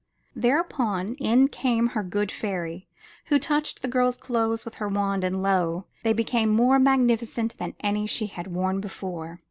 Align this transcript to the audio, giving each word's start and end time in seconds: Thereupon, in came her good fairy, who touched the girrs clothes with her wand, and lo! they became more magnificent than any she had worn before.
Thereupon, 0.35 1.13
in 1.19 1.47
came 1.47 1.89
her 1.89 2.01
good 2.01 2.31
fairy, 2.31 2.87
who 3.27 3.37
touched 3.37 3.83
the 3.83 3.87
girrs 3.87 4.17
clothes 4.19 4.65
with 4.65 4.73
her 4.81 4.87
wand, 4.87 5.23
and 5.23 5.43
lo! 5.43 5.85
they 6.01 6.11
became 6.13 6.49
more 6.49 6.79
magnificent 6.79 7.55
than 7.59 7.75
any 7.81 8.07
she 8.07 8.25
had 8.25 8.47
worn 8.47 8.79
before. 8.79 9.39